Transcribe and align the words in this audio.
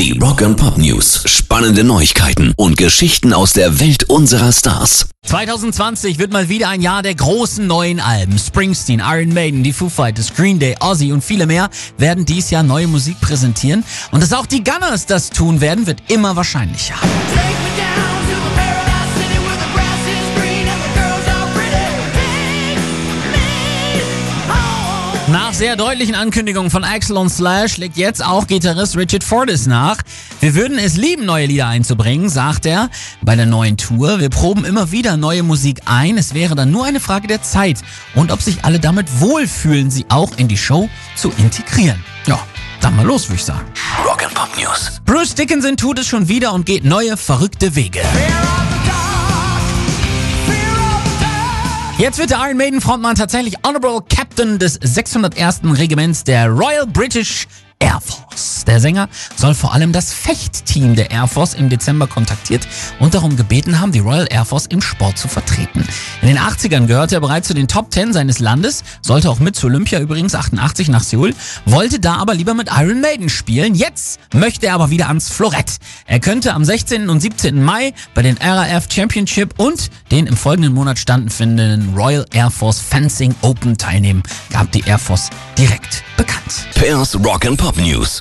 Die 0.00 0.18
Rock 0.18 0.40
and 0.40 0.56
Pop 0.56 0.78
News. 0.78 1.24
Spannende 1.26 1.84
Neuigkeiten 1.84 2.54
und 2.56 2.78
Geschichten 2.78 3.34
aus 3.34 3.52
der 3.52 3.80
Welt 3.80 4.04
unserer 4.04 4.50
Stars. 4.50 5.10
2020 5.26 6.18
wird 6.18 6.32
mal 6.32 6.48
wieder 6.48 6.70
ein 6.70 6.80
Jahr 6.80 7.02
der 7.02 7.14
großen 7.14 7.66
neuen 7.66 8.00
Alben. 8.00 8.38
Springsteen, 8.38 9.02
Iron 9.04 9.34
Maiden, 9.34 9.62
die 9.62 9.74
Foo 9.74 9.90
Fighters, 9.90 10.32
Green 10.34 10.58
Day, 10.58 10.74
Ozzy 10.80 11.12
und 11.12 11.22
viele 11.22 11.44
mehr 11.44 11.68
werden 11.98 12.24
dies 12.24 12.48
Jahr 12.48 12.62
neue 12.62 12.86
Musik 12.86 13.20
präsentieren. 13.20 13.84
Und 14.10 14.22
dass 14.22 14.32
auch 14.32 14.46
die 14.46 14.64
Gunners 14.64 15.04
das 15.04 15.28
tun 15.28 15.60
werden, 15.60 15.86
wird 15.86 16.02
immer 16.08 16.34
wahrscheinlicher. 16.34 16.94
Take 16.94 17.49
Nach 25.30 25.54
sehr 25.54 25.76
deutlichen 25.76 26.16
Ankündigungen 26.16 26.72
von 26.72 26.82
Axel 26.82 27.16
und 27.16 27.28
Slash 27.28 27.76
legt 27.76 27.96
jetzt 27.96 28.24
auch 28.24 28.48
Gitarrist 28.48 28.96
Richard 28.96 29.22
Fortis 29.22 29.66
nach. 29.66 29.98
Wir 30.40 30.56
würden 30.56 30.76
es 30.76 30.96
lieben, 30.96 31.24
neue 31.24 31.46
Lieder 31.46 31.68
einzubringen, 31.68 32.28
sagt 32.28 32.66
er 32.66 32.90
bei 33.22 33.36
der 33.36 33.46
neuen 33.46 33.76
Tour. 33.76 34.18
Wir 34.18 34.28
proben 34.28 34.64
immer 34.64 34.90
wieder 34.90 35.16
neue 35.16 35.44
Musik 35.44 35.82
ein. 35.84 36.18
Es 36.18 36.34
wäre 36.34 36.56
dann 36.56 36.72
nur 36.72 36.84
eine 36.84 36.98
Frage 36.98 37.28
der 37.28 37.42
Zeit 37.42 37.78
und 38.16 38.32
ob 38.32 38.42
sich 38.42 38.64
alle 38.64 38.80
damit 38.80 39.20
wohlfühlen, 39.20 39.88
sie 39.88 40.04
auch 40.08 40.36
in 40.36 40.48
die 40.48 40.58
Show 40.58 40.88
zu 41.14 41.32
integrieren. 41.38 42.02
Ja, 42.26 42.40
dann 42.80 42.96
mal 42.96 43.06
los, 43.06 43.28
würde 43.28 43.36
ich 43.36 43.44
sagen. 43.44 43.66
Rock 44.04 44.24
and 44.24 44.34
Pop 44.34 44.48
News. 44.56 45.00
Bruce 45.06 45.36
Dickinson 45.36 45.76
tut 45.76 46.00
es 46.00 46.08
schon 46.08 46.26
wieder 46.26 46.52
und 46.52 46.66
geht 46.66 46.84
neue, 46.84 47.16
verrückte 47.16 47.76
Wege. 47.76 48.00
Fear 48.00 48.49
Jetzt 52.00 52.18
wird 52.18 52.30
der 52.30 52.38
Iron 52.38 52.56
Maiden 52.56 52.80
Frontmann 52.80 53.14
tatsächlich 53.14 53.56
Honorable 53.62 54.00
Captain 54.08 54.58
des 54.58 54.78
601. 54.80 55.60
Regiments 55.64 56.24
der 56.24 56.48
Royal 56.48 56.86
British 56.86 57.46
Air 57.78 58.00
Force. 58.00 58.19
Der 58.64 58.80
Sänger 58.80 59.08
soll 59.36 59.54
vor 59.54 59.72
allem 59.74 59.92
das 59.92 60.12
Fechtteam 60.12 60.94
der 60.94 61.10
Air 61.10 61.26
Force 61.26 61.54
im 61.54 61.68
Dezember 61.68 62.06
kontaktiert 62.06 62.66
und 62.98 63.14
darum 63.14 63.36
gebeten 63.36 63.80
haben, 63.80 63.92
die 63.92 63.98
Royal 63.98 64.26
Air 64.30 64.44
Force 64.44 64.66
im 64.66 64.80
Sport 64.80 65.18
zu 65.18 65.28
vertreten. 65.28 65.86
In 66.22 66.28
den 66.28 66.38
80ern 66.38 66.86
gehörte 66.86 67.16
er 67.16 67.20
bereits 67.20 67.48
zu 67.48 67.54
den 67.54 67.68
Top 67.68 67.92
10 67.92 68.12
seines 68.12 68.38
Landes, 68.38 68.84
sollte 69.02 69.30
auch 69.30 69.38
mit 69.38 69.56
zu 69.56 69.66
Olympia 69.66 70.00
übrigens 70.00 70.34
88 70.34 70.88
nach 70.88 71.02
Seoul, 71.02 71.34
wollte 71.64 72.00
da 72.00 72.16
aber 72.16 72.34
lieber 72.34 72.54
mit 72.54 72.68
Iron 72.74 73.00
Maiden 73.00 73.28
spielen. 73.28 73.74
Jetzt 73.74 74.20
möchte 74.34 74.66
er 74.66 74.74
aber 74.74 74.90
wieder 74.90 75.08
ans 75.08 75.28
Florett. 75.28 75.78
Er 76.06 76.20
könnte 76.20 76.54
am 76.54 76.64
16. 76.64 77.08
und 77.08 77.20
17. 77.20 77.62
Mai 77.62 77.92
bei 78.14 78.22
den 78.22 78.36
RAF 78.38 78.88
Championship 78.92 79.54
und 79.58 79.90
den 80.10 80.26
im 80.26 80.36
folgenden 80.36 80.74
Monat 80.74 80.98
stattfindenden 80.98 81.94
Royal 81.94 82.26
Air 82.32 82.50
Force 82.50 82.80
Fencing 82.80 83.34
Open 83.42 83.78
teilnehmen, 83.78 84.22
gab 84.52 84.70
die 84.72 84.82
Air 84.86 84.98
Force 84.98 85.30
direkt 85.56 86.02
bekannt. 86.16 86.66
Pairs 86.74 87.14
Rock 87.24 87.46
and 87.46 87.58
Pop 87.58 87.76
News. 87.76 88.18